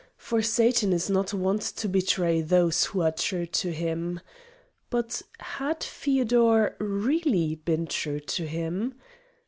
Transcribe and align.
For 0.17 0.41
Satan 0.41 0.93
is 0.93 1.11
not 1.11 1.31
wont 1.31 1.61
to 1.61 1.87
betray 1.87 2.41
those 2.41 2.85
who 2.85 3.01
are 3.01 3.11
true 3.11 3.45
to 3.45 3.71
him. 3.71 4.19
But 4.89 5.21
had 5.39 5.83
Feodor 5.83 6.75
really 6.79 7.53
been 7.53 7.85
true 7.85 8.19
to 8.19 8.47
him? 8.47 8.95